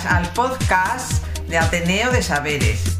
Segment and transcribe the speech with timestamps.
[0.00, 2.96] Bienvenidas al podcast de Ateneo de Saberes.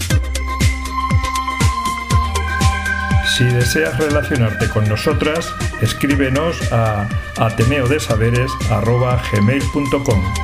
[3.36, 7.08] Si deseas relacionarte con nosotras, escríbenos a
[7.38, 10.34] ateneodesaberes.gmail.com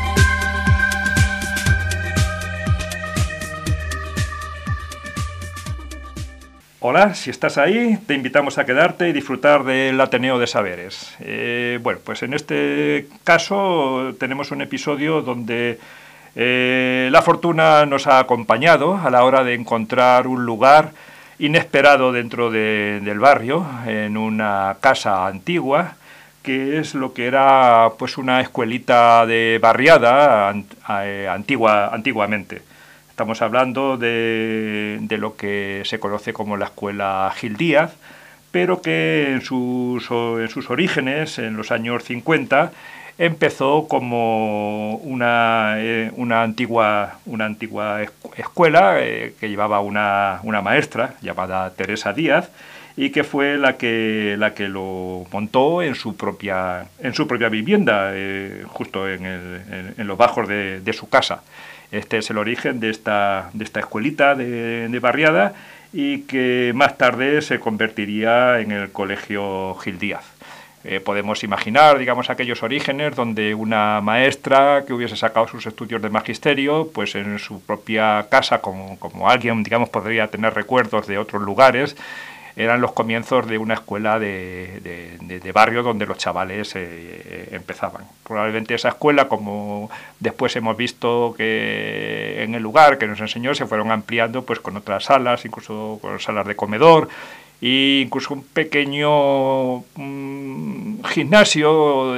[6.80, 11.16] Hola, si estás ahí, te invitamos a quedarte y disfrutar del Ateneo de Saberes.
[11.20, 15.80] Eh, bueno, pues en este caso tenemos un episodio donde
[16.38, 20.90] eh, la fortuna nos ha acompañado a la hora de encontrar un lugar
[21.38, 25.94] inesperado dentro del barrio, en una casa antigua,
[26.42, 30.54] que es lo que era pues una escuelita de barriada
[31.02, 32.60] eh, antigua, antiguamente.
[33.08, 37.94] Estamos hablando de, lo que se conoce como la escuela Gil Díaz,
[38.50, 42.72] pero que en sus, en sus orígenes, en los años 50,
[43.18, 48.02] empezó como una, eh, una, antigua, una antigua
[48.36, 52.50] escuela eh, que llevaba una, una, maestra llamada Teresa Díaz
[52.96, 57.48] y que fue la que, la que lo montó en su propia, en su propia
[57.48, 61.42] vivienda, eh, justo en, en, los bajos de, de, su casa.
[61.92, 65.52] Este es el origen de esta, de esta escuelita de, de barriada
[65.92, 70.35] y que más tarde se convertiría en el Colegio Gil Díaz.
[70.88, 76.10] Eh, podemos imaginar, digamos, aquellos orígenes donde una maestra que hubiese sacado sus estudios de
[76.10, 81.42] magisterio, pues en su propia casa, como, como alguien, digamos, podría tener recuerdos de otros
[81.42, 81.96] lugares,
[82.54, 84.80] eran los comienzos de una escuela de,
[85.20, 88.04] de, barrio donde los chavales eh, empezaban.
[88.22, 89.90] Probablemente esa escuela, como
[90.20, 94.76] después hemos visto que en el lugar que nos enseñó, se fueron ampliando pues con
[94.76, 97.08] otras salas, incluso con salas de comedor
[97.60, 102.14] e incluso un pequeño mm, gimnasio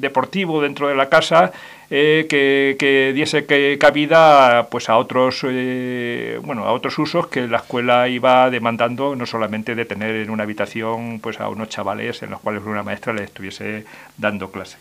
[0.00, 1.52] deportivo dentro de la casa
[1.88, 7.58] eh, que, diese que, cabida pues a otros eh, bueno a otros usos que la
[7.58, 12.30] escuela iba demandando no solamente de tener en una habitación pues a unos chavales en
[12.30, 13.84] los cuales una maestra les estuviese
[14.16, 14.76] dando clase.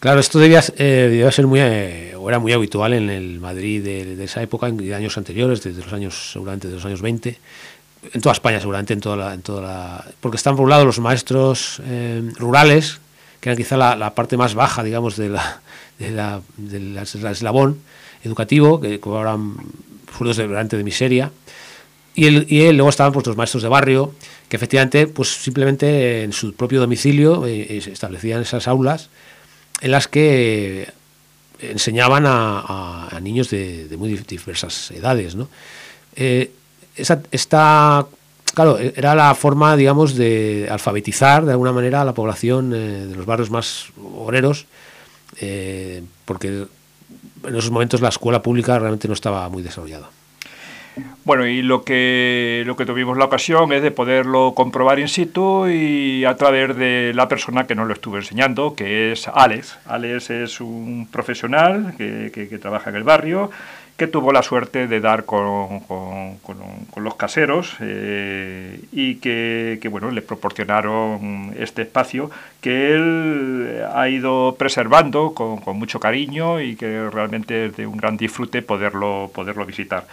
[0.00, 4.24] Claro, esto debía, eh, ser muy, o era muy habitual en el Madrid de, de
[4.24, 7.38] esa época, en años anteriores, desde los años, seguramente de los años 20,
[8.12, 10.84] en toda España seguramente, en toda la, en toda la, porque están por un lado
[10.84, 13.00] los maestros eh, rurales,
[13.40, 15.60] que eran quizá la, parte más baja, digamos, de la,
[15.98, 17.78] de la, del eslabón
[18.22, 19.56] educativo, que cobraban
[20.16, 21.30] sueldos de, de miseria,
[22.14, 24.14] y, el, y luego estaban pues, los maestros de barrio,
[24.48, 29.10] que efectivamente, pues simplemente en su propio domicilio eh, eh, establecían esas aulas
[29.80, 30.88] en las que
[31.60, 35.48] enseñaban a, a, niños de, de, muy diversas edades, ¿no?
[36.96, 38.06] Esta,
[38.54, 43.16] claro, era la forma, digamos, de alfabetizar de alguna manera a la población eh, de
[43.16, 44.66] los barrios más obreros,
[45.40, 46.66] eh, porque
[47.44, 50.08] en esos momentos la escuela pública realmente no estaba muy desarrollada.
[51.24, 55.66] Bueno, y lo que, lo que tuvimos la ocasión es de poderlo comprobar in situ
[55.66, 59.78] y a través de la persona que nos lo estuvo enseñando, que es Alex.
[59.86, 63.50] Alex es un profesional que, que trabaja en el barrio
[63.96, 65.82] que tuvo la suerte de dar con,
[66.96, 75.32] los caseros eh, y que, bueno, le proporcionaron este espacio que él ha ido preservando
[75.32, 80.06] con, mucho cariño y que realmente es de un gran disfrute poderlo, poderlo visitar.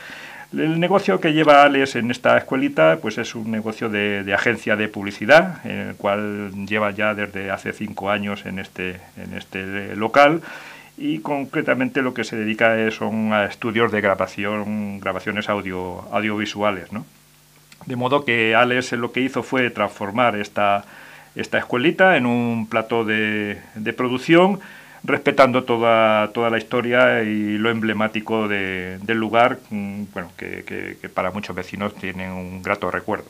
[0.53, 4.75] El negocio que lleva Alex en esta escuelita pues es un negocio de, de, agencia
[4.75, 9.95] de publicidad, en el cual lleva ya desde hace cinco años en este, en este
[9.95, 10.41] local
[11.01, 16.91] y concretamente lo que se dedica son a estudios de grabación, grabaciones audio, audiovisuales.
[16.93, 17.05] ¿no?
[17.87, 20.85] De modo que Alex lo que hizo fue transformar esta,
[21.35, 24.59] esta escuelita en un plato de, de producción,
[25.03, 30.63] respetando toda, toda la historia y lo emblemático de, del lugar, mm, bueno, que,
[31.01, 33.25] que, para muchos vecinos tienen un grato recuerdo.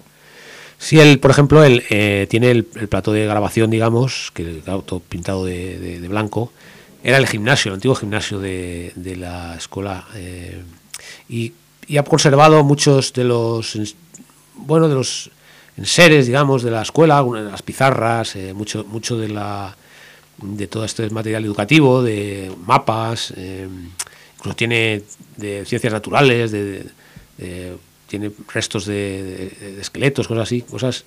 [0.77, 4.63] Sí, él, por ejemplo, él eh, tiene el, el, plato de grabación, digamos, que el
[4.65, 6.51] auto pintado de, de, de blanco,
[7.03, 10.07] era el gimnasio, el antiguo gimnasio de, de la escuela.
[10.15, 10.61] Eh,
[11.29, 11.53] y,
[11.87, 13.95] y, ha conservado muchos de los,
[14.55, 15.31] bueno, de los
[15.77, 19.75] enseres, digamos, de la escuela, las pizarras, eh, mucho, mucho de la
[20.41, 23.67] de todo este material educativo, de mapas, eh,
[24.37, 25.03] incluso tiene
[25.37, 26.85] de ciencias naturales, de,
[28.07, 31.05] tiene restos de, de, esqueletos, cosas así, cosas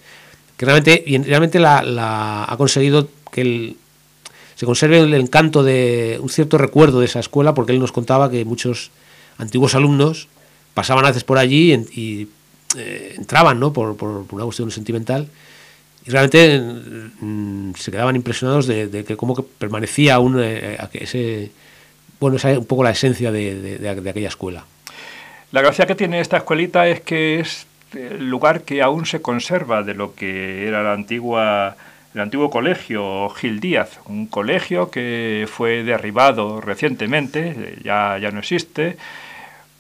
[0.57, 3.77] que realmente, y realmente la, la ha conseguido que el,
[4.55, 8.31] se conserve el encanto de un cierto recuerdo de esa escuela, porque él nos contaba
[8.31, 8.91] que muchos
[9.39, 10.29] antiguos alumnos
[10.75, 12.29] pasaban a veces por allí y,
[12.77, 13.73] eh, entraban, ¿no?
[13.73, 15.29] Por, por, una cuestión sentimental
[16.07, 16.61] y realmente
[17.21, 21.51] mm, se quedaban impresionados de, que cómo que permanecía aún eh, ese,
[22.21, 24.65] bueno, esa un poco la esencia de, de, aquella escuela.
[25.53, 29.83] La gracia que tiene esta escuelita es que es el lugar que aún se conserva
[29.83, 31.77] de lo que era la antigua
[32.15, 38.97] el antiguo colegio Gil Díaz, un colegio que fue derribado recientemente, ya, ya no existe,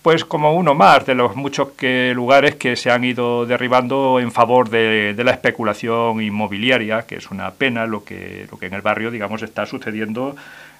[0.02, 1.68] pues como uno más de los muchos
[2.14, 7.52] lugares que se han ido derribando en favor de, la especulación inmobiliaria, que es una
[7.52, 10.36] pena lo que, lo que en el barrio digamos está sucediendo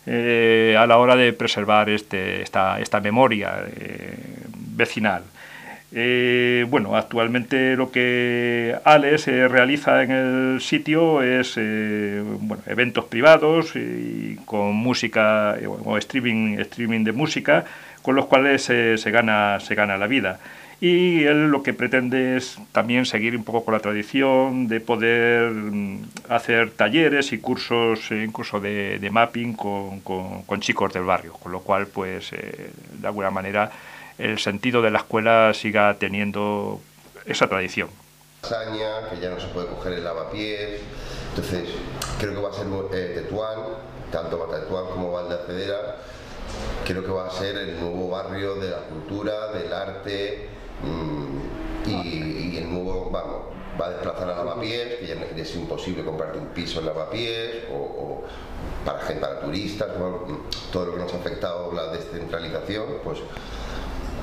[0.06, 4.14] eh, a la hora de preservar este, esta, esta memoria eh,
[4.76, 5.22] vecinal.
[5.96, 13.74] Eh, bueno, actualmente lo que Alex realiza en el sitio es bueno, eventos privados
[14.44, 17.64] con música o streaming, streaming de música
[18.02, 20.40] con los cuales se, gana, se gana la vida.
[20.78, 25.50] Y él lo que pretende es también seguir un poco con la tradición de poder
[25.50, 31.32] mm, hacer talleres y cursos, eh, incluso de, de mapping con, con, chicos del barrio,
[31.32, 32.70] con lo cual, pues, eh,
[33.00, 33.70] de alguna manera,
[34.18, 36.80] el sentido de la escuela siga teniendo
[37.26, 37.88] esa tradición.
[39.10, 40.80] que ya no se puede coger el lavapiés,
[41.30, 41.68] entonces
[42.18, 43.58] creo que va a ser eh, Tetuán,
[44.12, 45.96] tanto Tetuán como Valdecedera,
[46.84, 50.48] creo que va a ser el nuevo barrio de la cultura, del arte
[50.82, 56.38] mm, y, el nuevo, vamos, va a desplazar a Lavapiés, que ya es imposible comprarte
[56.38, 58.24] un piso en Lavapiés, o, o
[58.84, 59.88] para gente, para turistas,
[60.70, 63.20] todo lo que nos ha afectado la descentralización, pues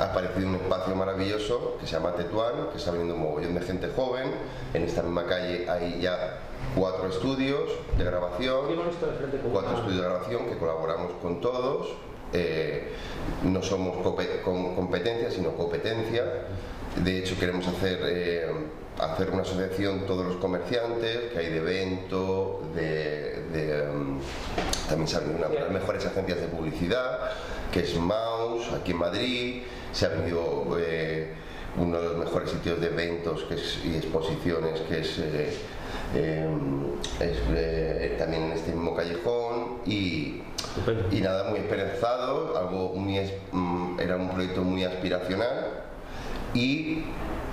[0.02, 3.62] ha aparecido un espacio maravilloso que se llama Tetuán, que está viniendo un mogollón de
[3.62, 4.32] gente joven.
[4.74, 6.40] En esta misma calle hay ya
[6.76, 8.66] cuatro estudios de grabación,
[9.52, 11.88] cuatro estudios de grabación que colaboramos con todos
[12.34, 12.88] eh,
[13.44, 13.98] no somos
[14.44, 16.24] competencia, sino competencia.
[16.98, 18.52] De hecho, queremos hacer, eh,
[19.00, 24.20] hacer una asociación todos los comerciantes, que hay de evento, de, um,
[24.90, 27.32] también salen una de las mejores agencias de publicidad,
[27.72, 29.64] que es Maus, aquí en Madrid.
[29.94, 31.34] Se ha venido eh,
[31.78, 33.46] uno de los mejores sitios de eventos
[33.86, 35.22] y exposiciones, que es,
[38.18, 39.80] también en este mismo callejón.
[39.86, 40.44] Y,
[41.10, 43.18] y nada, muy esperanzado, algo muy,
[43.54, 45.91] mm, era un proyecto muy aspiracional
[46.54, 47.04] y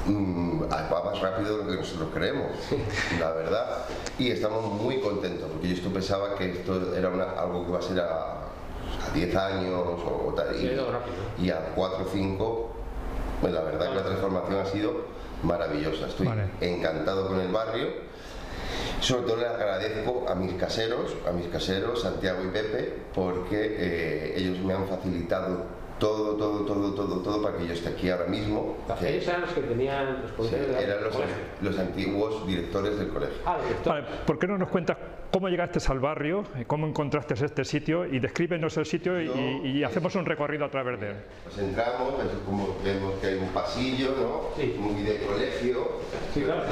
[0.07, 2.53] mm, va más rápido de lo que nosotros creemos,
[3.21, 3.85] la verdad.
[4.19, 7.09] Y estamos muy contentos, porque yo esto pensaba que esto era
[7.39, 8.35] algo que iba a ser a,
[9.15, 10.55] 10 años o, tal,
[11.39, 12.71] y, a 4 o 5,
[13.41, 14.93] pues la verdad que la transformación ha sido
[15.43, 16.07] maravillosa.
[16.09, 16.29] Estoy
[16.61, 18.09] encantado con el barrio.
[19.01, 24.35] Sobre todo le agradezco a mis caseros, a mis caseros, Santiago y Pepe, porque eh,
[24.37, 25.67] ellos me han facilitado
[25.99, 28.77] todo, todo, todo, todo, todo para que yo esté aquí ahora mismo.
[29.03, 31.15] ellos eran los que tenían sí, eran los,
[31.63, 33.37] los, antiguos directores del colegio.
[33.45, 34.97] Ah, vale, ¿por qué no nos cuentas
[35.33, 40.27] cómo llegaste al barrio, cómo encontraste este sitio y descríbenos el sitio y, hacemos un
[40.27, 41.17] recorrido a través de él?
[41.45, 44.63] Pues entramos, como vemos que hay un pasillo, ¿no?
[44.63, 44.77] Sí.
[44.79, 46.01] Muy de colegio.
[46.33, 46.63] Sí, claro,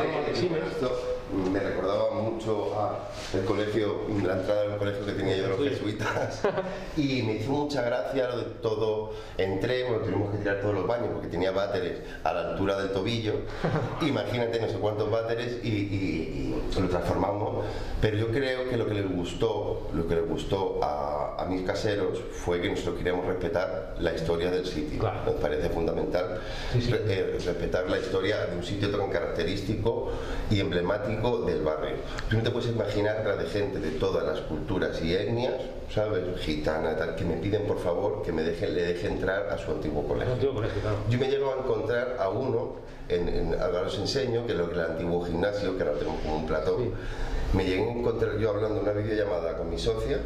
[1.52, 5.68] me recordaba mucho a el colegio, la entrada del colegio que tenía yo de los
[5.68, 6.42] jesuitas.
[6.96, 10.86] Y me hizo mucha gracia lo de todo, entré, bueno, tuvimos que tirar todos los
[10.86, 13.34] baños porque tenía váteres a la altura del tobillo,
[14.00, 17.64] imagínate no sé cuántos váteres y, lo transformamos,
[18.00, 21.62] pero yo creo que lo que les gustó, lo que les gustó a, a mis
[21.62, 26.40] caseros fue que nosotros queríamos respetar la historia del sitio, nos parece fundamental
[26.74, 30.10] eh, respetar la historia de un sitio tan característico
[30.50, 31.96] y emblemático del barrio.
[32.28, 35.54] Tú no te puedes imaginar la de gente de todas las culturas y etnias,
[35.92, 36.22] ¿sabes?
[36.40, 39.70] Gitana, tal, que me piden por favor que me dejen, le deje entrar a su
[39.70, 40.36] antiguo colegio.
[41.08, 42.76] Yo me llego a encontrar a uno,
[43.08, 46.36] en, ahora os enseño, que es lo que el antiguo gimnasio, que ahora tenemos como
[46.36, 46.90] un platón.
[47.54, 50.18] Me llegué a encontrar yo hablando una videollamada con mi socia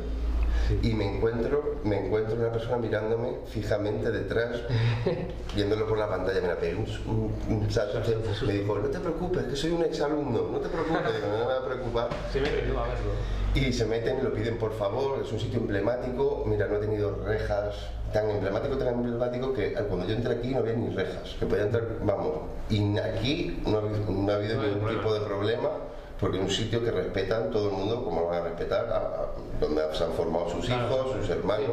[0.83, 4.61] y me encuentro, me encuentro una persona mirándome fijamente detrás,
[5.55, 8.01] viéndolo por la pantalla, me la pegué un, un, salto,
[8.47, 11.59] me dijo, no te preocupes, que soy un exalumno, no te preocupes, no me va
[11.59, 12.09] a preocupar.
[12.11, 12.81] A verlo.
[13.55, 16.79] Y se meten y lo piden por favor, es un sitio emblemático, mira, no he
[16.79, 17.75] tenido rejas,
[18.13, 21.65] tan emblemático, tan emblemático que cuando yo entré aquí no había ni rejas, que podía
[21.65, 25.71] entrar, vamos, y aquí no ha, habido ningún tipo de problema
[26.21, 28.87] porque es un sitio que respetan todo el mundo como lo van a respetar,
[29.59, 31.65] donde se han formado sus hijos, sus hermanos.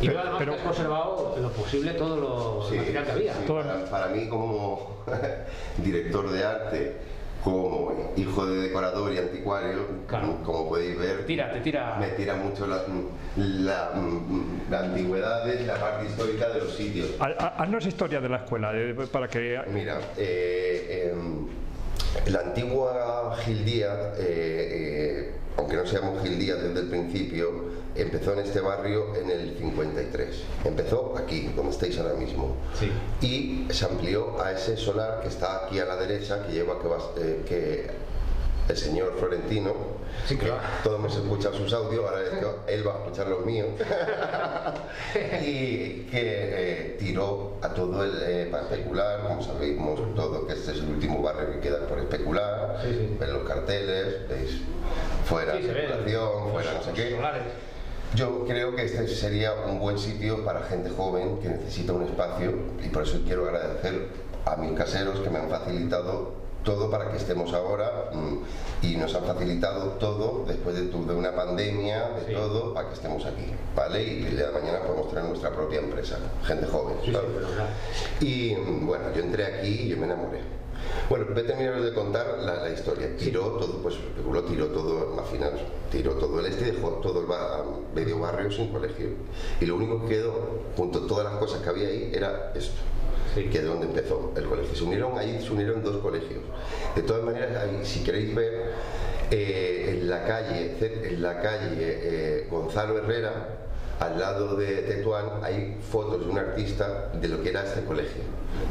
[0.00, 3.32] y pero, además has conservado lo posible todo lo material que había.
[3.90, 4.98] para, mí como
[5.78, 6.96] director de arte
[7.42, 10.38] como hijo de decorador y anticuario, Claro.
[10.44, 11.96] como podéis ver, Tira, te tira.
[11.98, 12.82] me tira mucho la,
[13.36, 13.92] la,
[14.68, 17.10] la antigüedad, la parte histórica de los sitios.
[17.20, 19.60] Ha- ha- Haznos historia de la escuela, eh, para que...
[19.72, 21.46] Mira, eh, em,
[22.26, 28.60] la antigua Gildía, eh, eh, aunque no seamos Gildía desde el principio, empezó en este
[28.60, 30.28] barrio en el 53.
[30.64, 32.54] Empezó aquí, donde estáis ahora mismo.
[32.78, 32.90] Sí.
[33.26, 36.88] Y se amplió a ese solar que está aquí a la derecha, que lleva que,
[37.22, 37.90] eh, que
[38.68, 39.74] el señor Florentino,
[40.26, 40.56] Sí, claro.
[40.84, 42.20] todos hemos escuchado sus audios, ahora
[42.66, 43.68] él va a escuchar los míos,
[45.42, 50.72] y que eh, tiró a todo el eh, para especular, como sabemos todo, que este
[50.72, 53.16] es el último barrio que queda por especular, Sí, sí.
[53.18, 54.60] ven los carteles, veis
[55.24, 57.10] fuera Sí, especulación, fuera no sé qué.
[57.16, 57.42] Solares.
[58.14, 62.54] Yo creo que este sería un buen sitio para gente joven que necesita un espacio
[62.82, 64.08] y por eso quiero agradecer
[64.46, 66.32] a mis caseros que me han facilitado
[66.68, 71.34] todo para que estemos ahora mm, y nos han facilitado todo después de, de una
[71.34, 72.32] pandemia, de Sí.
[72.34, 74.02] todo, para que estemos aquí, ¿vale?
[74.02, 76.96] Y el día de mañana podemos tener nuestra propia empresa, gente joven.
[78.20, 80.40] Y mm, bueno, yo entré aquí y yo me enamoré.
[81.08, 83.16] Bueno, voy a terminar de contar la, la historia.
[83.16, 83.94] Tiró todo, pues
[84.30, 85.60] lo tiró todo, imaginaos,
[85.90, 87.26] tiró todo el este y dejó todo el
[87.94, 89.08] medio barrio sin colegio.
[89.60, 90.34] Y lo único que quedó,
[90.76, 92.76] junto a todas las cosas que había ahí, era esto.
[93.38, 93.48] Sí.
[93.50, 94.74] Que es donde empezó el colegio.
[94.74, 96.42] Se unieron ahí, se unieron dos colegios.
[96.94, 98.72] De todas maneras, ahí, si queréis ver,
[99.30, 103.48] eh, en la calle, en la calle eh, Gonzalo Herrera,
[104.00, 108.22] al lado de Tetuán hay fotos de un artista de lo que era este colegio.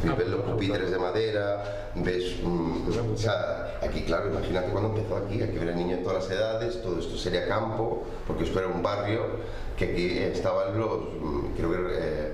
[0.07, 2.37] Ah, ves los pues, pupitres de madera, ves...
[2.43, 6.31] mm, o sea, aquí, claro, imagínate cuando empezó aquí, aquí había niños de todas las
[6.31, 9.21] edades, todo esto sería campo, porque esto era un barrio
[9.77, 11.77] que aquí estaban los, mm, creo que...
[11.93, 12.31] eh,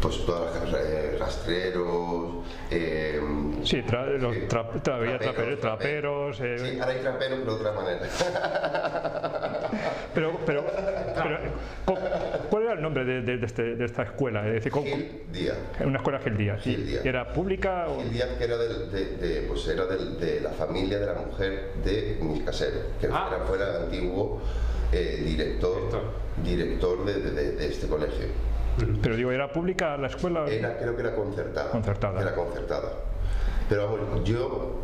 [0.00, 3.20] pues todas las eh, rastreros, eh,
[3.62, 7.72] Sí, tra- los sí, tra- traperos, traperos, eh, Sí, ahora hay traperos, pero de otra
[7.72, 8.00] manera.
[10.14, 10.64] pero, pero,
[11.14, 11.38] pero,
[11.84, 11.98] cu-
[12.50, 14.46] ¿cuál era el nombre de, de- de este- de esta escuela?
[14.46, 15.56] Es decir, ¿cómo- Gil Díaz.
[15.84, 16.62] una escuela Gil Díaz.
[16.62, 17.04] Gil Díaz.
[17.04, 18.00] ¿Era pública o...?
[18.02, 22.18] Gil Díaz, que era, de, de- pues era de la familia de la mujer de
[22.20, 23.30] mi casero, que Ah.
[23.34, 24.40] era, fuera el antiguo
[24.92, 25.80] eh, director,
[26.44, 27.66] director de, de- de- de
[29.02, 30.46] Pero digo, ¿era pública la escuela?
[30.48, 31.70] Era, creo que era concertada.
[31.70, 32.20] Concertada.
[32.20, 32.88] Era concertada.
[33.68, 34.74] Pero vamos, yo,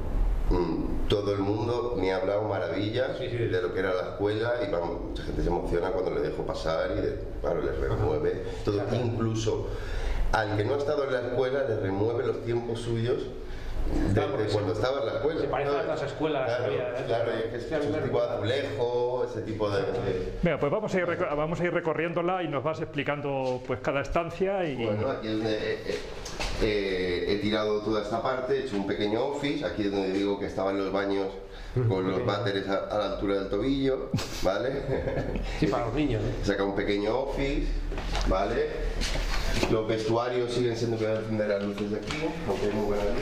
[0.51, 3.37] mm, todo el mundo me ha hablado maravillas Sí, sí.
[3.37, 6.43] de lo que era la escuela y vamos, mucha gente se emociona cuando le dejo
[6.45, 8.81] pasar y de- claro, les remueve todo.
[8.93, 9.69] Incluso
[10.33, 13.23] al que no ha estado en la escuela le remueve los tiempos suyos.
[13.87, 15.41] De, Claro, de porque cuando se- estaba en la escuela.
[15.41, 15.85] se parece a ¿sabes?
[15.91, 17.05] otras escuelas Claro, había, ¿eh?
[17.07, 20.73] claro, y es que es a me ese tipo azulejo, ese tipo de- Venga, pues
[20.73, 24.65] vamos a, ir, reco- vamos a ir recorriéndola y nos vas explicando pues cada estancia
[24.65, 24.77] y...
[24.87, 25.99] Bueno, aquí es donde eh, eh,
[26.63, 30.39] eh, he tirado toda esta parte, he hecho un pequeño office, aquí es donde digo
[30.39, 31.29] que estaban los baños
[31.89, 34.11] con los váteres a, a la altura del tobillo,
[34.43, 34.83] ¿vale?
[35.59, 36.23] Sí, para los niños.
[36.23, 36.35] ¿eh?
[36.43, 37.67] He sacado un pequeño office,
[38.29, 38.67] ¿vale?
[39.71, 42.17] Los vestuarios siguen siendo que voy a encender las luces de aquí,
[42.49, 43.13] aunque hay muy buena luz.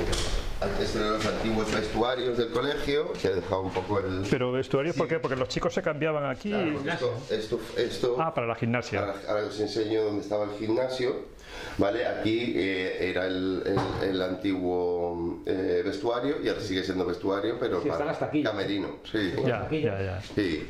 [0.00, 4.24] Estos eran los antiguos vestuarios del colegio, que he dejado un poco el...
[4.30, 5.18] Pero vestuarios, ¿por qué?
[5.18, 6.50] Porque los chicos se cambiaban aquí...
[6.50, 9.00] Claro, esto, esto, esto- Ah, para la gimnasia.
[9.00, 11.36] Ahora, ahora os enseño dónde estaba el gimnasio.
[11.78, 13.62] Vale, aquí eh, era el,
[14.02, 18.26] el- el antiguo eh, vestuario y ahora sigue siendo vestuario, pero Sí, para están hasta
[18.26, 18.42] aquí.
[18.42, 18.96] camerino.
[19.10, 19.32] Sí.
[19.46, 20.22] Ya, ya, ya.
[20.34, 20.66] Sí.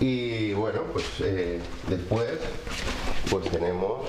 [0.00, 1.58] Y bueno, pues eh,
[1.88, 2.28] después
[3.30, 4.06] pues tenemos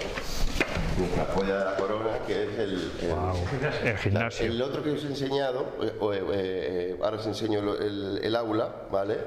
[0.98, 3.36] nuestra joya de la corona, que es el, el- Wow.
[3.84, 4.46] El gimnasio.
[4.46, 8.74] el otro que os he enseñado, eh, eh, eh, ahora os enseño el, el aula,
[8.92, 9.18] ¿vale?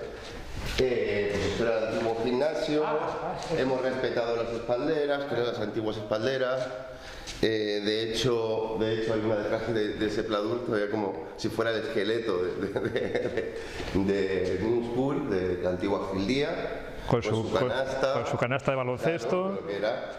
[0.78, 2.84] Eh, pues era el antiguo gimnasio,
[3.56, 6.66] hemos respetado las espalderas, que eran las antiguas espalderas.
[7.42, 11.48] Eh, de hecho, de hecho hay una detrás de, de ese pladur todavía como si
[11.48, 12.80] fuera el esqueleto de, de,
[13.94, 16.50] de, de New School, de la antigua Gildía,
[17.10, 19.58] Con su- con- canasta, con su canasta de baloncesto.
[19.58, 20.12] Claro, lo que era,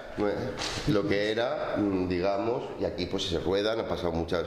[0.87, 4.45] lo que era, mm, digamos, y aquí pues se ruedan, han pasado muchas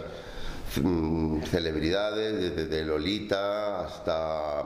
[0.80, 4.62] mm, celebridades, desde Lolita hasta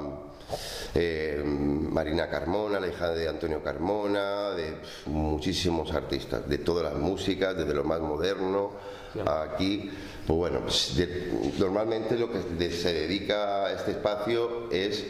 [0.95, 7.57] eh, Marina Carmona, la hija de Antonio Carmona, de muchísimos artistas, de todas las músicas,
[7.57, 8.73] desde lo más moderno
[9.27, 9.91] a aquí.
[10.27, 15.05] Pues bueno, pues, de- normalmente lo que de- se dedica a este espacio es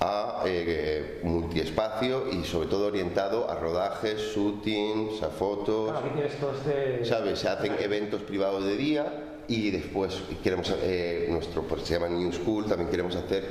[0.00, 5.90] a eh, multiespacio y sobre todo orientado a rodajes, shootings, a fotos.
[5.90, 6.10] Claro,
[6.40, 7.04] todo este.
[7.04, 7.38] ¿Sabes?
[7.38, 9.06] Se hacen eventos privados de día
[9.48, 13.44] y después queremos, eh, nuestro, pues se llama New School, también queremos hacer,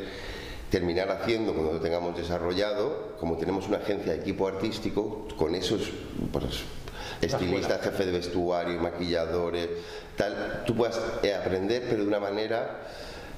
[0.70, 5.90] terminar haciendo cuando lo tengamos desarrollado, como tenemos una agencia de equipo artístico, con esos
[6.32, 6.64] pues,
[7.22, 9.70] estilistas, jefes de vestuario, maquilladores,
[10.16, 12.82] tal, tú puedas eh, aprender, pero de una manera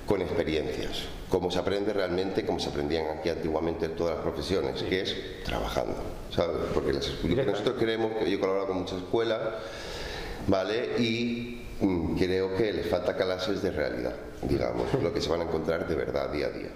[0.08, 4.82] con experiencias, como se aprende realmente, como se aprendían aquí antiguamente en todas las profesiones,
[4.82, 5.98] que es trabajando,
[6.34, 6.58] ¿sabes?
[6.74, 9.40] Porque las, nosotros creemos que yo he colaborado con muchas escuelas,
[10.48, 10.98] ¿vale?
[10.98, 15.44] Y mm, creo que les falta clases de realidad, digamos, lo que se van a
[15.44, 16.70] encontrar de verdad día a día.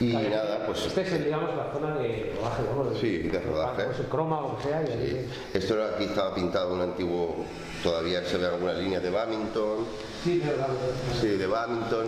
[0.00, 0.86] Y nada, pues.
[0.86, 2.84] Este es, digamos, la zona de rodaje, ¿no?
[2.90, 3.84] De, sí, de rodaje.
[3.84, 4.82] Pues el croma o lo que sea.
[4.82, 5.26] Y sí.
[5.54, 7.44] Esto era, aquí estaba pintado un antiguo.
[7.82, 9.86] Todavía se ve alguna línea de Badminton.
[10.22, 10.52] Sí, de.
[11.20, 12.06] Sí, de Badminton.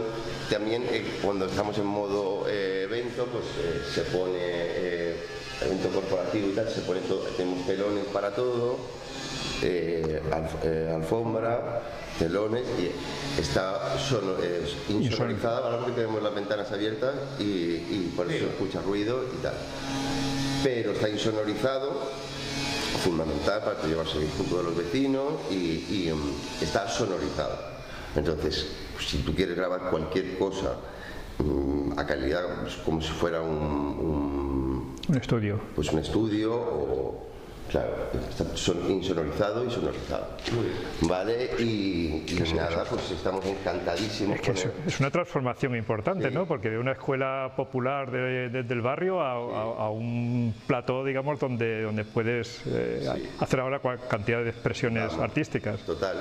[0.50, 5.16] También eh, cuando estamos en modo eh, evento, pues eh, se pone eh,
[5.62, 8.76] evento corporativo y tal, se pone todo, tenemos telones para todo,
[9.62, 11.82] eh, alf- eh, alfombra,
[12.18, 18.30] telones y está sono- eh, insonorizada, ahora porque tenemos las ventanas abiertas y, y por
[18.30, 19.54] eso se escucha ruido y tal.
[20.62, 22.10] Pero está insonorizado,
[23.02, 27.56] fundamental para llevarse bien con todos los vecinos y, y, mm, está sonorizado.
[28.14, 28.66] Entonces,
[28.98, 30.74] si tú quieres grabar cualquier cosa
[31.38, 35.58] mm, a calidad, pues, como si fuera un- un Un estudio.
[35.74, 37.29] pues un estudio o
[37.70, 37.90] claro
[38.54, 40.26] son insonorizado y sonorizado
[41.02, 46.34] vale y, y nada pues estamos encantadísimos Es que con es, una transformación importante, Sí.
[46.34, 46.46] ¿no?
[46.46, 51.38] Porque de una escuela popular de- de- del barrio a, a- a un plató, digamos,
[51.38, 53.08] donde, donde puedes eh,
[53.38, 55.22] hacer ahora cantidad de expresiones Vamos.
[55.24, 55.80] artísticas.
[55.80, 56.16] total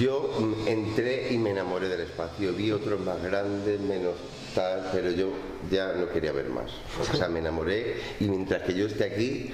[0.00, 4.14] yo mm, entré y me enamoré del espacio vi otros más grandes menos
[4.54, 5.28] tal pero yo
[5.70, 9.50] ya no quería ver más o sea me enamoré y mientras que yo esté aquí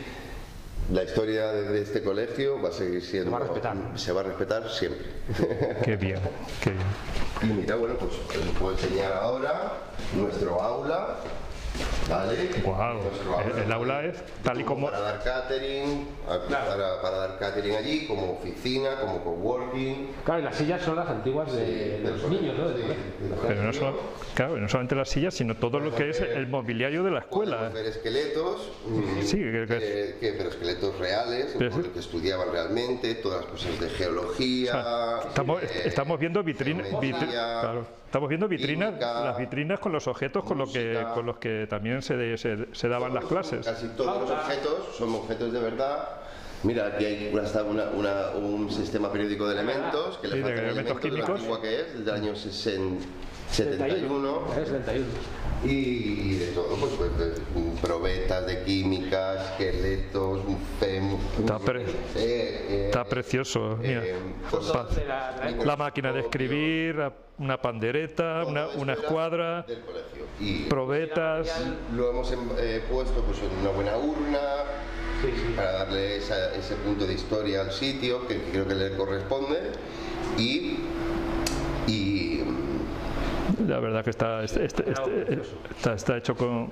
[0.90, 3.76] la historia de, este colegio va a seguir siendo Se va a respetar.
[3.94, 5.06] se va a respetar siempre
[5.84, 6.18] Qué bien,
[6.62, 6.86] qué bien.
[7.42, 9.72] Y mira, bueno, pues os puedo enseñar ahora
[10.16, 11.16] nuestro aula.
[12.08, 12.48] ¿Vale?
[12.64, 17.16] Guau, Nuestro el- el aula es tal y como- Para dar catering, a- para, para
[17.18, 20.08] dar catering allí, como oficina, como coworking.
[20.24, 22.68] Claro, y las sillas son las antiguas de, Sí, de los colegio, niños, ¿no?
[22.76, 24.00] Sí, del Pero no, solo,
[24.34, 27.68] claro, no solamente las sillas, sino todo lo que es el mobiliario de la escuela.
[27.68, 31.82] Ver esqueletos, mm, Sí, que- que- eh, que- pero esqueletos reales, Pero sí.
[31.82, 35.18] lo que estudiaban realmente, todas las cosas de geología.
[35.28, 37.74] Estamos, eh, estamos viendo vitrinas, geometría,
[38.06, 41.14] estamos viendo vitrinas, química, las vitrinas con los objetos con los que música.
[41.14, 43.66] con los que también se, de- se, se daban las clases.
[43.66, 46.08] Casi todos los objetos son objetos de verdad.
[46.64, 50.42] Mira, aquí hay hasta una, una- un sistema periódico de elementos, que Sí, le de
[50.42, 51.36] faltan elementos elementos de lo químicos.
[51.36, 53.04] antigua que es, del año 60
[53.50, 54.42] 71.
[54.60, 55.06] Es 71.
[55.64, 60.40] Y de todo, pues, pues, de, mm, probetas de química, esqueletos,
[60.78, 64.04] fem, Está pre- eh, eh, Está precioso, mira.
[64.04, 64.14] eh,
[64.50, 66.96] cosas- la- la- La máquina de escribir,
[67.38, 70.26] una pandereta, todo una, una escuadra, del colegio.
[70.40, 71.48] Y probetas.
[71.96, 74.38] lo hemos em- eh, puesto pues, en una buena urna
[75.20, 75.52] Sí, sí.
[75.56, 79.58] para darle esa- ese punto de historia al sitio que, creo que le corresponde
[80.38, 80.76] y
[83.66, 85.40] La verdad que está, este- este- este-
[85.76, 86.68] está, está hecho con,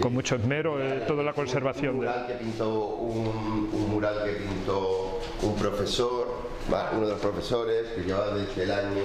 [0.00, 1.90] con mucho esmero, eh, toda la conservación.
[1.90, 6.48] un mural que pintó un, un mural que pintó un profesor
[6.92, 9.04] uno de los profesores que lleva desde el año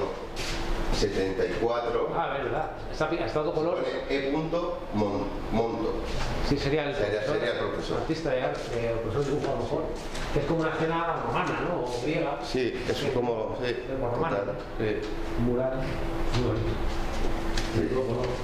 [0.93, 2.71] 74 Ah, verdad.
[2.91, 3.75] Está, está todo color.
[3.83, 4.31] pone E.
[4.31, 4.79] Monto
[6.47, 7.97] Sí, sería el Sería- sería el profesor.
[8.01, 8.59] artista de arte,
[8.93, 9.83] o profesor de dibujo a lo mejor.
[10.33, 11.83] Que es como una escena romana, ¿no?
[11.85, 12.39] O griega.
[12.87, 14.37] sí es como sí, Como romana.
[14.77, 14.97] sí.
[15.45, 15.73] Mural.
[15.77, 17.02] Muy bonito.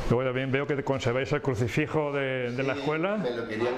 [0.10, 3.18] Luego también veo que conserváis el crucifijo de, de la escuela.
[3.18, 3.74] Me lo, querían,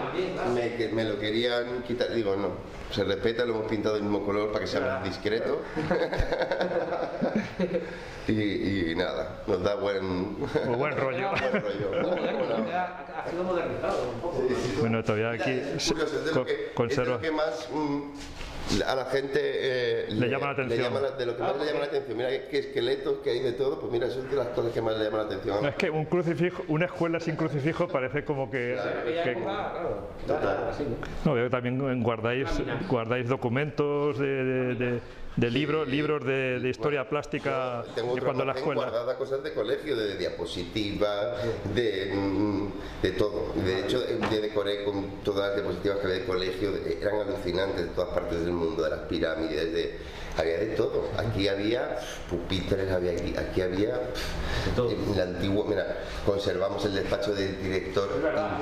[0.53, 2.13] me, me lo querían quitar.
[2.13, 2.49] Digo, no.
[2.91, 5.61] Se respeta, lo hemos pintado del mismo color para que sea más discreto.
[8.27, 11.29] y, y nada, nos da buen, Muy buen rollo.
[11.31, 12.67] buen rollo.
[13.23, 14.43] Ha, sido modernizado un poco.
[14.79, 17.11] Bueno, todavía aquí es se- curioso, es de co- lo que, es de conserva.
[17.13, 18.01] lo que más mm,
[18.87, 20.81] a la gente eh, Le llama la atención.
[20.83, 22.17] llama la- de lo que más le llama la atención.
[22.17, 24.81] Mira qué esqueletos que hay de todo, pues mira, eso es de las cosas que
[24.81, 25.61] más le llaman la atención.
[25.61, 28.77] No, es que un crucifijo, una escuela sin crucifijo parece como que,
[29.23, 30.69] que- claro.
[30.69, 30.95] Así, ¿no?
[31.25, 32.47] no veo que también guardáis
[32.89, 34.99] guardáis documentos de, de- de-
[35.35, 38.81] de libros libros de, de historia plástica Tengo de cuando la escuela.
[38.81, 41.37] guardada cosas de colegio, de diapositivas,
[41.73, 42.67] de, mm,
[43.01, 43.53] de todo.
[43.55, 47.21] De hecho, eh, de decoré con todas las diapositivas que había de colegio, de- eran
[47.21, 49.99] alucinantes de todas partes del mundo, de las pirámides, de,
[50.37, 51.03] había de todo.
[51.17, 51.97] Aquí había
[52.29, 53.99] pupitres, había aquí, aquí había
[54.75, 54.91] todo.
[54.91, 58.09] en la antigua, mira, conservamos el despacho del director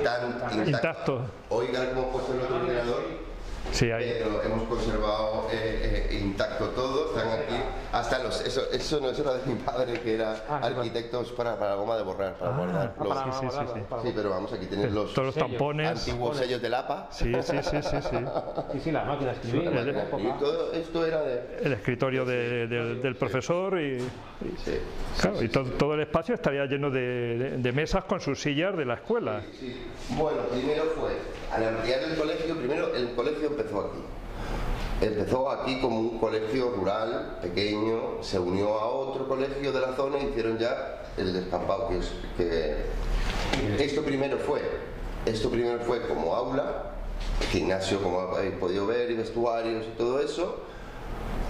[0.00, 1.22] intan- Intacto.
[1.48, 3.19] Oiga, cómo puesto el otro ordenador.
[3.72, 4.14] Sí, hay.
[4.18, 7.54] Pero hemos conservado eh, eh, intacto todo, están aquí.
[7.92, 11.32] Hasta los, eso, eso no eso era de mi padre, que era Ah, sí, arquitectos
[11.32, 13.80] para, para la goma de borrar, para guardar Ah, los- para sí, sí, guardarlo, sí.
[13.88, 15.88] para- Sí, pero vamos, aquí tenéis los Todos los tampones.
[15.88, 17.08] antiguos sellos de lapa.
[17.10, 18.16] Sí, sí, sí, sí, sí.
[18.72, 19.64] Sí, sí, la máquina de escribir.
[19.64, 21.58] La máquina de escribir, todo esto era de.
[21.62, 24.00] El escritorio de- del- del profesor y,
[24.64, 24.78] Sí.
[25.20, 27.00] claro, y todo, todo el espacio estaría lleno de,
[27.38, 29.42] de- de mesas con sus sillas de la escuela.
[29.58, 29.76] Sí.
[30.10, 31.12] Bueno, primero fue,
[31.52, 33.98] al ampliar el colegio, primero el colegio empezó aquí.
[35.00, 40.18] Empezó aquí como un colegio rural, pequeño, se unió a otro colegio de la zona
[40.18, 44.60] y hicieron ya el descampado, que es que esto primero fue,
[45.26, 46.92] esto primero fue como aula,
[47.50, 50.60] gimnasio como habéis podido ver, y vestuarios y todo eso.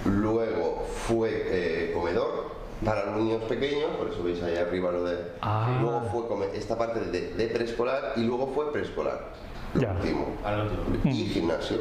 [0.05, 2.51] Luego fue eh, comedor
[2.85, 5.19] para los niños pequeños, por eso veis ahí arriba lo de.
[5.43, 5.79] Ah.
[5.81, 9.33] Luego fue esta parte de, de preescolar y luego fue preescolar.
[9.75, 9.93] Lo Ya.
[9.93, 10.37] último.
[10.45, 11.15] Lo último.
[11.15, 11.79] Y gimnasio.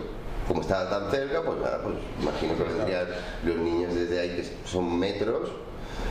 [0.48, 3.06] Como estaba tan cerca, pues nada, pues imagino que vendrían
[3.44, 5.52] los niños desde ahí que son metros.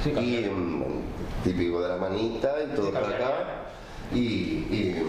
[0.05, 3.33] Sí, y mm, típico de la manita y todo Sí, para acá.
[4.14, 5.03] Y, y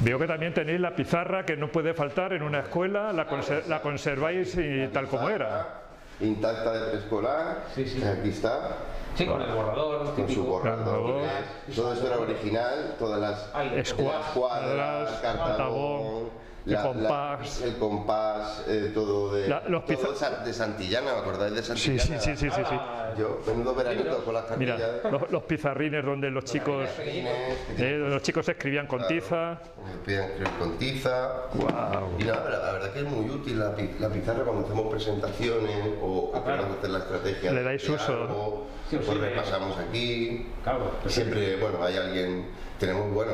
[0.00, 3.66] Veo que también tenéis la pizarra que no puede faltar en una escuela, la, conser-
[3.66, 5.80] la conserváis y tal como era.
[6.20, 7.64] Intacta de preescolar.
[7.74, 8.02] Sí, sí.
[8.04, 8.76] Aquí está.
[9.18, 10.42] Sí, con el borrador Con su típico.
[10.44, 11.00] borrador.
[11.02, 11.28] Borrador.
[11.74, 16.28] Todo esto era original, todas las, las cuadras, cuadras, cartabón,
[16.74, 17.60] cartabón, el compás.
[17.62, 22.20] el compás, eh, todo de La- los todo de Santillana, ¿me acordáis de Sí, Santillana?
[22.20, 22.62] sí, sí, sí, sí.
[22.68, 22.74] sí.
[22.78, 25.12] Ah, Yo, menudo veranito con las Mira, cartillas.
[25.12, 29.58] los, los pizarrines donde los chicos, eh, los chicos escribían con tiza.
[29.84, 31.28] Me piden escribir con tiza.
[31.54, 32.10] Guau.
[32.18, 34.86] Y nada, la, la verdad que es muy útil la, pi- la pizarra cuando hacemos
[34.90, 37.52] presentaciones o, o queremos hacer la estrategia.
[37.52, 38.12] Le dais de uso.
[38.12, 40.46] algo, Sí, pues sí, repasamos aquí.
[40.62, 42.46] Claro, Siempre, bueno, hay alguien,
[42.78, 43.32] tenemos, bueno,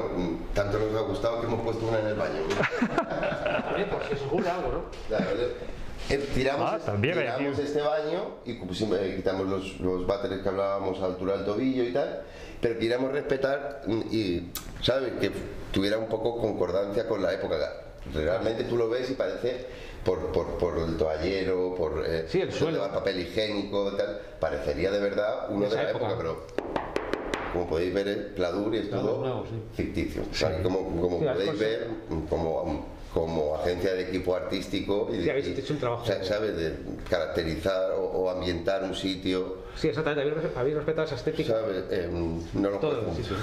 [0.54, 2.40] tanto nos ha gustado que hemos puesto una en el baño.
[3.90, 4.84] Por si os ocurre algo, ¿no?
[5.08, 5.26] Claro,
[6.10, 10.48] eh, tiramos, Ah, también tiramos este baño y pusimos- eh, quitamos los, los váteres que
[10.48, 12.22] hablábamos a altura del tobillo y tal,
[12.60, 14.50] pero queríamos respetar mm, y,
[14.82, 15.12] ¿sabes?
[15.20, 15.30] Que
[15.72, 17.56] tuviera un poco concordancia con la época.
[18.12, 19.66] Realmente tú lo ves y parece
[20.04, 22.86] por, por, por el toallero, por eh, Sí, el suelo.
[22.92, 26.18] papel higiénico y tal, parecería de verdad uno de la época, época.
[26.18, 26.46] pero
[27.54, 29.82] como podéis ver, pladur y es Todo sí.
[29.82, 30.22] ficticio.
[30.30, 31.88] O sea, como, como Sí, las podéis ver,
[32.28, 36.04] como, como agencia de equipo artístico y, Sí, habéis y- hecho un trabajo.
[36.04, 36.56] ¿sabes?
[36.56, 36.74] De
[37.08, 40.30] caracterizar o, o ambientar un sitio, Sí, exactamente.
[40.30, 41.54] Habéis, habéis respetado esa estética.
[41.90, 42.08] Eh,
[42.54, 43.34] no lo Todo, sí, sí.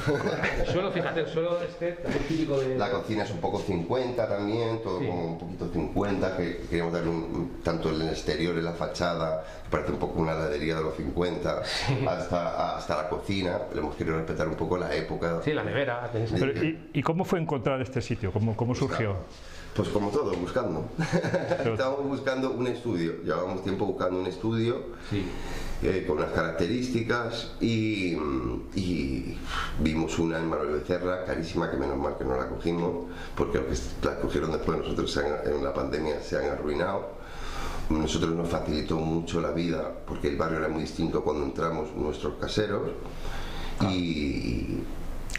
[0.62, 2.78] El suelo, fíjate, el suelo este, típico de.
[2.78, 5.08] La cocina es un poco 50 también, todo Sí.
[5.08, 9.44] como un poquito 50, que queríamos darle un, tanto en el exterior, en la fachada,
[9.64, 11.62] que parece un poco una heladería de los 50,
[12.08, 15.42] hasta, hasta la cocina, le hemos querido respetar un poco la época.
[15.44, 16.10] Sí, la nevera.
[16.12, 18.32] Pero, ¿y, y cómo fue encontrar este sitio?
[18.32, 19.16] ¿Cómo, cómo surgió?
[19.76, 20.84] Pues como todo, buscando.
[21.66, 25.26] Estábamos buscando un estudio, llevábamos tiempo buscando un estudio Sí.
[25.82, 28.18] eh, con unas características y,
[28.76, 29.38] y
[29.80, 33.06] vimos una en Manuel Becerra, carísima, que menos mal que no la cogimos,
[33.36, 37.22] porque los que la cogieron después nosotros se han- en la pandemia se han arruinado.
[37.90, 42.36] Nosotros nos facilitó mucho la vida porque el barrio era muy distinto cuando entramos nuestros
[42.36, 42.90] caseros
[43.90, 44.80] y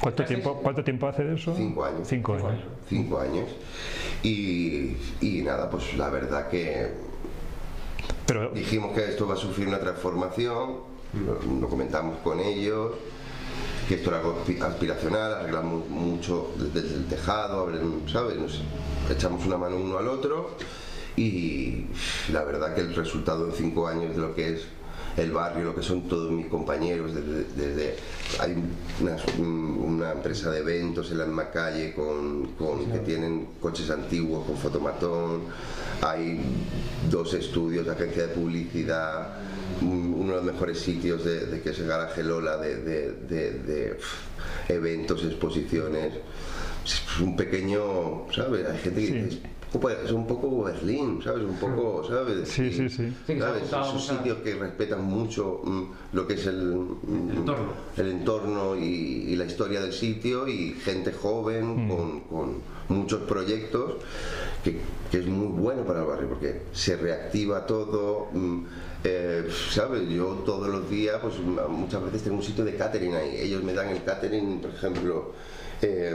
[0.00, 1.54] ¿Cuánto tiempo, ¿Cuánto tiempo hace de eso?
[1.56, 2.08] Cinco años.
[2.08, 2.60] Cinco años.
[2.88, 3.46] cinco años
[4.22, 6.90] y, y nada, pues la verdad que
[8.26, 10.76] Pero, Dijimos que esto va a sufrir una transformación,
[11.26, 12.92] lo, lo comentamos con ellos,
[13.88, 17.70] que esto era algo aspi- aspiracional, arreglamos mucho desde el tejado,
[18.10, 18.36] ¿sabes?
[18.38, 18.62] Nos
[19.10, 20.50] echamos una mano uno al otro
[21.16, 21.86] y
[22.32, 24.62] la verdad que el resultado en cinco años de lo que es
[25.16, 27.96] el barrio, lo que son todos mis compañeros, desde, desde-
[28.40, 28.54] hay
[29.00, 29.16] una,
[29.84, 34.56] una empresa de eventos en la misma calle con, con- que tienen coches antiguos con
[34.56, 35.42] fotomatón,
[36.00, 36.40] hay
[37.10, 39.34] dos estudios de agencia de publicidad,
[39.82, 43.98] un- uno de los mejores sitios de, de que es el garaje Lola de, de-
[44.68, 46.14] eventos, exposiciones,
[46.84, 48.66] es un pequeño, ¿sabes?
[48.68, 49.12] Hay gente que Sí.
[49.12, 49.40] dice,
[50.04, 51.44] es un poco Berlín, ¿sabes?
[51.44, 52.48] Un poco, ¿sabes?
[52.48, 53.12] Sí, sí, sí.
[53.38, 53.62] ¿Sabes?
[53.70, 55.82] mucha- sitios que respetan mucho mm,
[56.12, 57.64] lo que es el, mm, El entorno.
[57.96, 58.82] el entorno y,
[59.28, 62.56] y la historia del sitio y gente joven con, con
[62.88, 63.94] muchos proyectos
[64.62, 64.78] que,
[65.10, 68.28] que es muy bueno para el barrio porque se reactiva todo.
[68.32, 68.64] mm,
[69.04, 70.08] eh, ¿Sabes?
[70.10, 71.34] Yo todos los días, pues
[71.68, 73.36] muchas veces tengo un sitio de catering ahí.
[73.36, 75.32] Ellos me dan el catering, por ejemplo,
[75.80, 76.14] eh,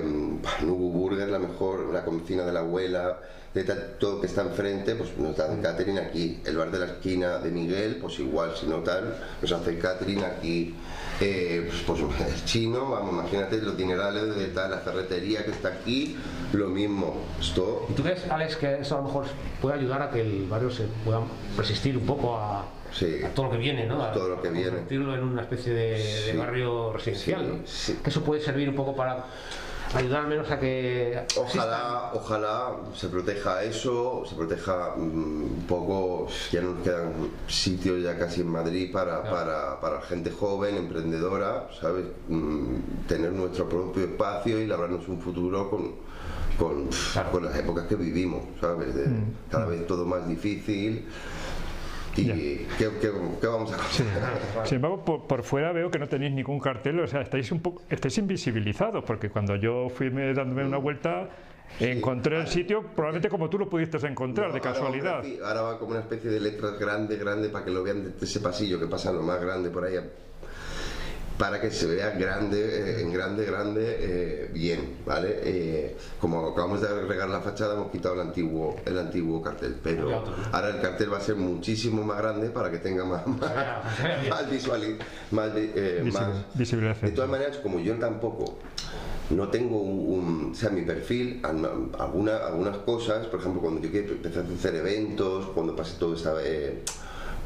[0.63, 3.19] Nubu Burger, la mejor, la cocina de la abuela,
[3.63, 6.39] todo que está enfrente, pues nos dan catering aquí.
[6.45, 10.23] El bar de la esquina de Miguel, pues igual, si no tal, nos hace catering
[10.23, 10.75] aquí.
[11.19, 15.69] Eh, pues, pues, el chino, vamos, imagínate los dinerales de tal, la ferretería que está
[15.69, 16.15] aquí,
[16.53, 17.15] lo mismo.
[17.39, 19.25] Esto ¿Y tú crees, Alex, que eso a lo mejor
[19.61, 21.21] puede ayudar a que el barrio se pueda
[21.57, 23.17] resistir un poco a, Sí.
[23.23, 24.01] a todo lo que viene, ¿no?
[24.01, 24.69] A todo lo que viene.
[24.69, 26.37] Convertirlo en una especie de, de Sí.
[26.37, 28.03] barrio residencial, Sí, ¿no?
[28.03, 29.25] Que eso puede servir un poco para
[29.95, 36.27] ayudar al menos a que Ojalá, ojalá se proteja eso, se proteja mm, un poco,
[36.51, 37.13] ya no nos quedan
[37.47, 42.05] sitios ya casi en Madrid para, para, para gente joven, emprendedora, ¿sabes?
[42.27, 45.91] Mm, tener nuestro propio espacio y labrarnos un futuro con,
[46.57, 47.31] con, Claro.
[47.31, 48.93] con las épocas que vivimos, ¿sabes?
[48.95, 49.05] De
[49.49, 51.05] cada vez todo más difícil
[52.17, 52.67] y.
[52.77, 54.03] ¿qué, qué- qué vamos a Sí.
[54.03, 54.13] conseguir?
[54.65, 57.61] Sin embargo, por, por fuera veo que no tenéis ningún cartel, o sea, estáis un
[57.61, 61.29] poco, estáis invisibilizados, porque cuando yo fui me- dándome una vuelta,
[61.79, 65.21] encontré el sitio, probablemente como tú lo pudiste encontrar, de No, ahora va casualidad.
[65.21, 68.03] como una- Ahora va como una especie de letras grande, grande, para que lo vean
[68.17, 69.95] de ese pasillo que pasa lo más grande por ahí.
[71.37, 75.39] Para que se vea grande, eh, en grande, grande, eh, bien, ¿vale?
[75.43, 80.09] Eh, como acabamos de agregar la fachada, hemos quitado el antiguo, el antiguo cartel, pero
[80.51, 83.39] ahora el cartel va a ser muchísimo más grande para que tenga más, más,
[84.29, 84.49] más
[85.29, 86.13] más, eh, más-
[86.55, 87.11] visibilización.
[87.11, 88.57] De todas maneras, como yo tampoco
[89.29, 93.79] no tengo un, un- o sea, mi perfil, al- alguna- algunas cosas, por ejemplo, cuando
[93.81, 96.33] yo quiero empezar a hacer eventos, cuando pase todo esta...
[96.43, 96.81] eh,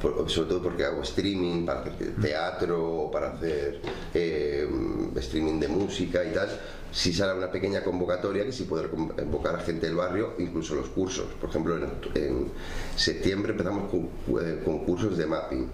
[0.01, 3.79] por- sobre todo porque hago streaming para hacer teatro, para hacer
[4.13, 4.67] eh,
[5.15, 6.49] streaming de música y tal,
[6.91, 10.87] si sale una pequeña convocatoria que sí poder convocar a gente del barrio, incluso los
[10.89, 11.25] cursos.
[11.39, 11.85] Por ejemplo, en,
[12.15, 12.51] en
[12.95, 14.09] septiembre empezamos con,
[14.41, 15.67] eh, con cursos de mapping.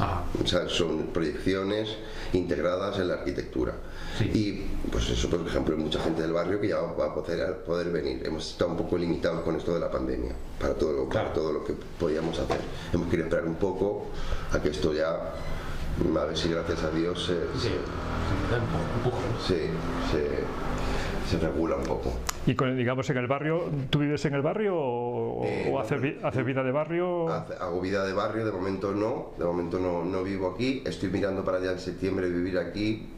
[0.00, 1.88] Ah, O sea, son proyecciones
[2.32, 3.74] integradas en la arquitectura.
[4.18, 4.30] Sí.
[4.32, 7.64] Y pues eso, por ejemplo, hay mucha gente del barrio que ya va a poder,
[7.64, 8.22] poder venir.
[8.24, 11.34] Hemos estado un poco limitados con esto de la pandemia, para todo, lo, para Claro.
[11.34, 12.60] todo lo que podíamos hacer.
[12.92, 14.06] Hemos querido esperar un poco
[14.52, 17.74] a que esto ya, a ver si gracias a Dios se, sí,
[18.50, 19.40] ¿no?
[19.44, 19.56] se,
[20.10, 20.44] se-
[21.30, 22.12] se regula un poco.
[22.46, 25.80] Y con, digamos en el barrio, ¿tú vives en el barrio o, Eh, o no,
[25.80, 27.28] haces, vi- haces vida de barrio?
[27.32, 31.08] Hace- Hago vida de barrio, de momento no, de momento no, no vivo aquí, estoy
[31.08, 33.08] mirando para allá en septiembre vivir aquí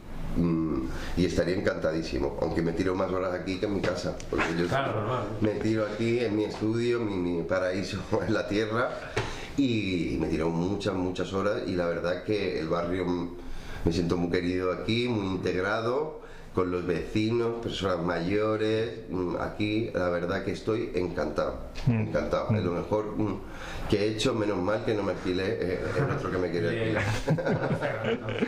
[1.17, 4.67] y estaría encantadísimo, aunque me tiro más horas aquí que en mi casa, porque yo
[4.67, 5.23] Claro, normal.
[5.41, 8.89] me tiro aquí en mi estudio, mi, mi paraíso en la tierra
[9.57, 13.29] y me tiro muchas, muchas horas y la verdad que el barrio mm,
[13.85, 16.21] me siento muy querido aquí, muy integrado
[16.57, 21.55] con los vecinos, personas mayores, mm, aquí la verdad que estoy encantado,
[21.87, 23.41] encantado, es lo mejor mm,
[23.87, 26.69] que he hecho, menos mal que no me alquilé eh, el otro que me quería
[26.71, 27.03] alquilar.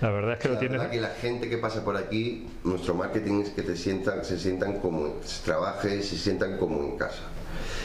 [0.00, 0.78] La verdad es que lo La tienes...
[0.78, 4.38] verdad que la gente que pasa por aquí, nuestro marketing es que te sientan, se
[4.38, 7.24] sientan como, trabajen, se sientan como en casa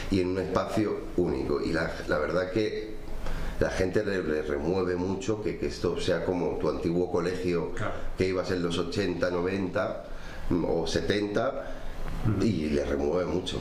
[0.08, 1.60] y en un espacio único.
[1.60, 2.93] Y la, la verdad que
[3.60, 7.92] la gente le, le remueve mucho que, que esto sea como tu antiguo colegio Claro.
[8.18, 10.04] que ibas en los 80, 90
[10.50, 11.70] mm, o 70
[12.40, 13.60] y le remueve mucho.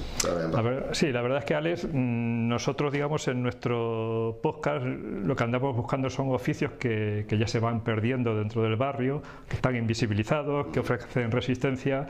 [0.54, 5.36] La ver- sí, la verdad es que Alex, mm, nosotros digamos en nuestro podcast lo
[5.36, 9.56] que andamos buscando son oficios que, que ya se van perdiendo dentro del barrio, que
[9.56, 12.08] están invisibilizados, que ofrecen resistencia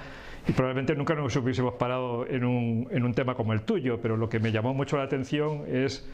[0.48, 4.16] y probablemente nunca nos hubiésemos parado en un, en un tema como el tuyo, pero
[4.18, 6.06] lo que me llamó mucho la atención es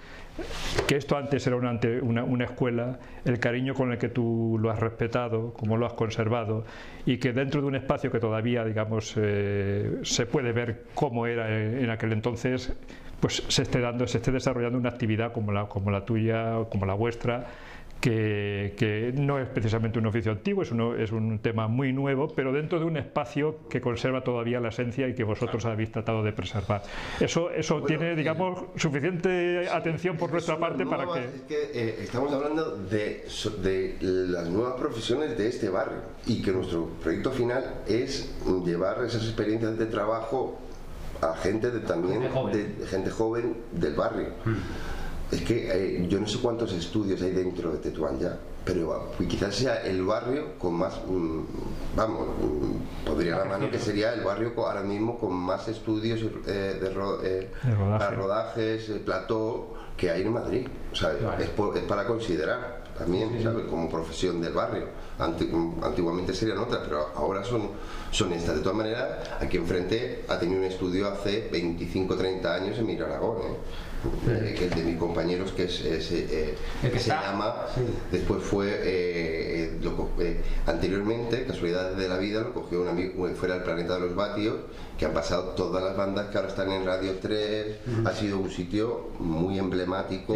[0.87, 4.79] que esto antes era una, una, escuela, el cariño con el que tú lo has
[4.79, 6.65] respetado, como lo has conservado,
[7.05, 11.47] y que dentro de un espacio que todavía, digamos, eh, se puede ver cómo era
[11.49, 12.73] en, en aquel entonces,
[13.19, 16.85] pues se esté dando, se esté desarrollando una actividad como la, como la tuya, como
[16.85, 17.47] la vuestra,
[18.01, 22.27] que, que no es precisamente un oficio antiguo, es, uno- es un tema muy nuevo,
[22.33, 26.23] pero dentro de un espacio que conserva todavía la esencia y que vosotros habéis tratado
[26.23, 26.81] de preservar.
[27.19, 31.25] Eso, eso tiene, digamos, suficiente atención por nuestra parte para nueva- que...
[31.25, 33.25] es que eh, estamos hablando de,
[33.61, 38.33] de las nuevas profesiones de este barrio y que nuestro proyecto final es
[38.65, 40.57] llevar esas experiencias de trabajo
[41.21, 42.53] a gente de, también Gente joven.
[42.53, 44.27] de, de gente joven del barrio.
[45.31, 49.23] Es que eh, yo no sé cuántos estudios hay dentro de Tetuán ya, pero ah,
[49.27, 51.41] quizás sea el barrio con más, mm,
[51.95, 56.19] vamos, mm, podría la mano que sería el barrio co- ahora mismo con más estudios
[56.47, 58.15] eh, de, ro- eh, rodaje.
[58.15, 60.67] rodajes, el plató que hay en Madrid.
[60.91, 61.43] O sea, Vale.
[61.43, 63.65] es, por- es para considerar también, ¿sabes?
[63.67, 64.85] Como profesión del barrio.
[65.19, 65.49] Anti-
[65.83, 67.69] antiguamente serían otras, pero ahora son,
[68.11, 68.55] son estas.
[68.55, 73.03] De todas maneras, aquí enfrente ha tenido un estudio hace 25 30 años en Mir
[73.03, 73.55] Aragón, ¿eh?
[74.29, 77.55] Eh, que es de mis compañeros, que es, es, eh, El que se está- llama,
[77.75, 77.81] sí.
[78.11, 80.07] después fue, eh, lo
[80.67, 84.55] anteriormente, casualidades de la vida, lo cogió un amigo fuera del planeta de los vatios,
[84.97, 88.49] que han pasado todas las bandas que ahora están en Radio 3, ha sido un
[88.49, 90.33] sitio muy emblemático,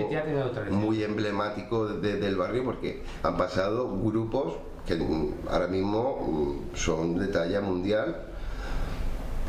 [0.72, 7.18] muy emblemático de- del barrio, porque han pasado grupos que mm, ahora mismo mm, son
[7.18, 8.28] de talla mundial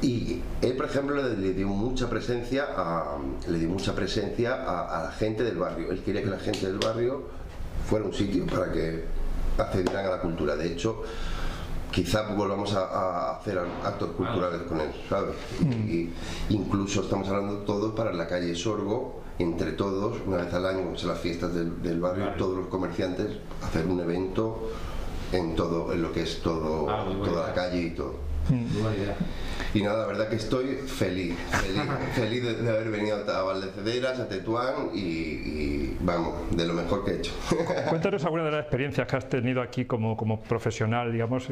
[0.05, 3.17] y él, por ejemplo, le, le dio mucha presencia a,
[3.49, 5.90] le dio mucha presencia a, a la gente del barrio.
[5.90, 7.23] Él quería que la gente del barrio
[7.88, 9.05] fuera un sitio para que
[9.57, 10.57] accedieran a la cultura.
[10.57, 11.03] De hecho,
[11.90, 15.35] quizá volvamos a, a hacer actos culturales con él, ¿sabes?
[15.61, 16.11] Y,
[16.51, 21.09] incluso estamos hablando todos para la calle Sorgo, entre todos, una vez al año, en
[21.09, 24.71] las fiestas del, del barrio, todos los comerciantes, hacer un evento
[25.33, 28.14] en todo, en lo que es todo, Ah, toda la calle y todo.
[28.51, 29.17] Muy buena idea.
[29.73, 31.83] Y nada, la verdad que estoy feliz, feliz,
[32.14, 37.05] feliz de, de haber venido a Valdecederas, a Tetuán y, y, vamos, de lo mejor
[37.05, 37.33] que he hecho.
[37.88, 41.49] Cuéntanos alguna de las experiencias que has tenido aquí como, como profesional, digamos,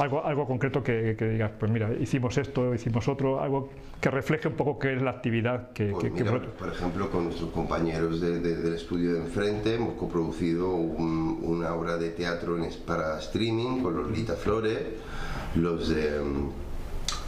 [0.00, 4.48] algo, algo concreto que, que digas, pues mira, hicimos esto, hicimos otro, algo que refleje
[4.48, 8.20] un poco qué es la actividad que, Pues que- mira, por ejemplo, con nuestros compañeros
[8.20, 13.82] de- de- del estudio de enfrente hemos coproducido un- una obra de teatro para streaming
[13.82, 14.78] con los Lita Flores,
[15.54, 16.20] los de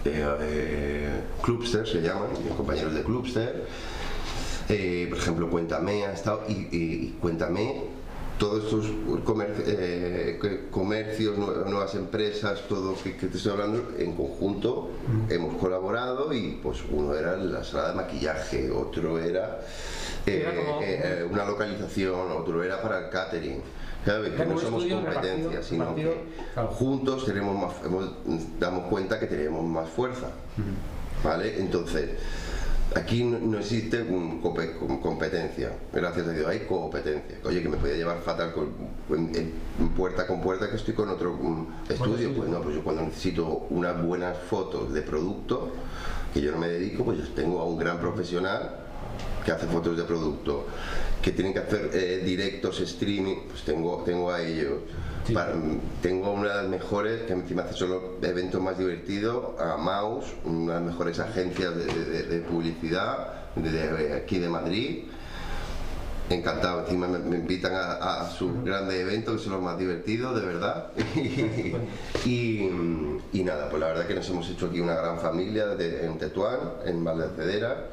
[0.05, 1.09] eh, eh,
[1.43, 3.67] Clubster se llaman, mis compañeros de Clubster.
[4.69, 7.83] Eh, por ejemplo, Cuéntame ha estado y, Cuéntame,
[8.39, 8.87] todos estos
[9.25, 14.91] comer- comercios, nue- nuevas empresas, todo que, que te estoy hablando, en conjunto
[15.29, 19.61] hemos colaborado y pues uno era la sala de maquillaje, otro era,
[20.27, 20.47] eh,
[20.83, 22.17] eh, eh, una localización,
[22.65, 23.61] era para el catering.
[24.05, 24.33] ¿sabes?
[24.33, 26.69] Que no un somos competencia, sino que claro.
[26.69, 28.11] juntos tenemos más, hemos-
[28.59, 30.29] damos cuenta que tenemos más fuerza.
[31.23, 31.61] ¿Vale?
[31.61, 32.09] Entonces,
[32.97, 37.37] aquí no, no existe un com- competencia, gracias a Dios, hay competencia.
[37.45, 38.71] Oye, que me podía llevar fatal con,
[39.11, 42.33] en, en puerta con puerta que estoy con otro mm, estudio.
[42.35, 45.69] Pues no, pues yo cuando necesito unas buenas fotos de producto,
[46.33, 48.77] que yo no me dedico, pues yo tengo a un gran profesional
[49.45, 50.67] que hace fotos de producto,
[51.23, 54.75] que tienen que hacer eh, directos, streaming, pues tengo, tengo a ellos.
[55.35, 55.53] Para-
[56.03, 60.75] tengo una de las mejores, que encima hace solo eventos más divertidos, a Maus, una
[60.75, 65.05] de las mejores agencias de, de- de publicidad de, aquí de Madrid.
[66.31, 70.41] Encantado, encima me, me invitan a, a sus grandes eventos, que son los más divertidos,
[70.41, 70.87] de verdad.
[72.25, 72.69] y,
[73.33, 76.19] y nada, pues la verdad que nos hemos hecho aquí una gran familia de- en
[76.19, 77.89] Tetuán, en Valdecedera,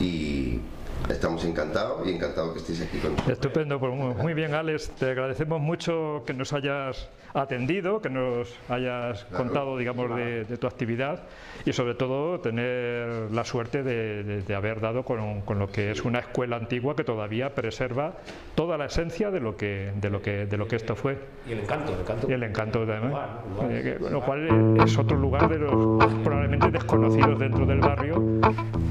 [0.00, 0.60] y
[1.08, 3.38] estamos encantados y encantados que estéis aquí con nosotros.
[3.38, 8.54] Estupendo, pues muy, muy bien Alex, te agradecemos mucho que nos hayas atendido, que nos
[8.68, 9.44] hayas Claro.
[9.44, 11.24] contado, digamos, de, de tu actividad
[11.64, 15.90] y sobre todo tener la suerte de, de- de haber dado con, con lo que
[15.90, 18.12] es una escuela antigua que todavía preserva
[18.54, 21.18] toda la esencia de lo que, de lo que, de lo que esto fue.
[21.48, 22.26] Y el encanto, el encanto.
[22.30, 23.08] Y el encanto también.
[23.10, 23.72] Lugar, lugar.
[23.72, 28.22] Eh, que- lo cual es otro lugar de los probablemente desconocidos dentro del barrio,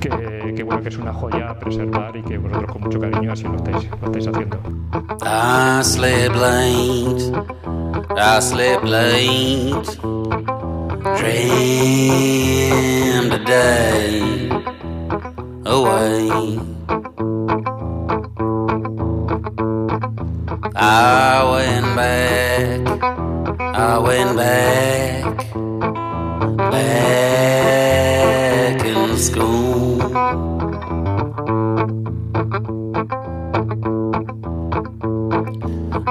[0.01, 3.31] que, que, bueno, que es una joya a preservar y que vosotros con mucho cariño
[3.31, 4.59] así lo estáis, lo estáis haciendo.
[8.15, 9.85] I I slept late,
[11.19, 12.23] dreamed
[13.31, 14.49] a day
[15.67, 16.59] away.
[20.75, 22.79] I went back,
[23.75, 25.37] I went back,
[26.71, 27.93] back
[28.83, 29.99] in school.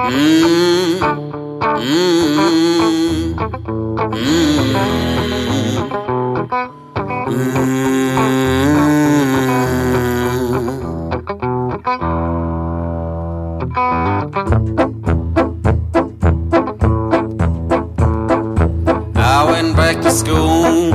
[0.09, 1.22] Mm,
[1.75, 1.79] I
[19.49, 20.93] went back to school.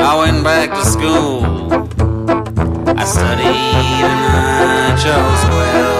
[0.00, 1.44] I went back to school.
[2.88, 5.91] I studied and I chose well.